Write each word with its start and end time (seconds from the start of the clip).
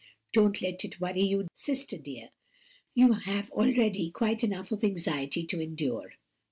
Don't 0.33 0.59
let 0.63 0.83
it 0.83 0.99
worry 0.99 1.21
you, 1.21 1.47
sister 1.53 1.95
dear. 1.95 2.31
You 2.95 3.13
have 3.13 3.51
already 3.51 4.09
quite 4.09 4.43
enough 4.43 4.71
of 4.71 4.83
anxiety 4.83 5.45
to 5.45 5.61
endure." 5.61 6.13